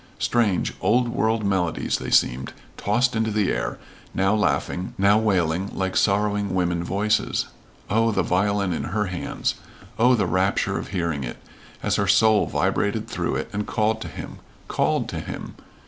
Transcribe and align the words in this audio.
Strange, 0.17 0.73
old 0.81 1.09
world 1.09 1.45
melodies 1.45 1.99
they 1.99 2.09
seemed, 2.09 2.53
tossed 2.75 3.15
into 3.15 3.29
the 3.29 3.51
air, 3.51 3.77
now 4.15 4.33
laughing, 4.33 4.95
now 4.97 5.19
wailing 5.19 5.69
like 5.77 5.95
sorrowing 5.95 6.55
women 6.55 6.83
voices. 6.83 7.45
Oh, 7.87 8.09
the 8.09 8.23
violin 8.23 8.73
in 8.73 8.85
her 8.85 9.05
hands! 9.05 9.53
Oh, 9.99 10.15
the 10.15 10.25
rapture 10.25 10.79
of 10.79 10.87
hearing 10.87 11.23
it, 11.23 11.37
as 11.83 11.97
her 11.97 12.07
soul 12.07 12.47
vibrated 12.47 13.07
through 13.07 13.35
it 13.35 13.49
and 13.53 13.67
called 13.67 14.01
to 14.01 14.07
him 14.07 14.39
called 14.67 15.07
to 15.09 15.19
him! 15.19 15.53